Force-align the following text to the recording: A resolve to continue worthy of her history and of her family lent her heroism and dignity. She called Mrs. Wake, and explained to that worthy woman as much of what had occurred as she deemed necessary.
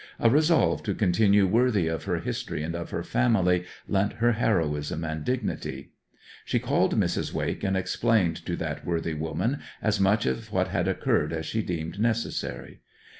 A 0.19 0.31
resolve 0.31 0.81
to 0.81 0.95
continue 0.95 1.45
worthy 1.45 1.85
of 1.85 2.05
her 2.05 2.17
history 2.21 2.63
and 2.63 2.73
of 2.73 2.89
her 2.89 3.03
family 3.03 3.65
lent 3.87 4.13
her 4.13 4.31
heroism 4.31 5.03
and 5.03 5.23
dignity. 5.23 5.91
She 6.43 6.57
called 6.57 6.99
Mrs. 6.99 7.33
Wake, 7.33 7.63
and 7.63 7.77
explained 7.77 8.43
to 8.47 8.55
that 8.55 8.83
worthy 8.83 9.13
woman 9.13 9.59
as 9.79 9.99
much 9.99 10.25
of 10.25 10.51
what 10.51 10.69
had 10.69 10.87
occurred 10.87 11.31
as 11.31 11.45
she 11.45 11.61
deemed 11.61 11.99
necessary. 11.99 12.81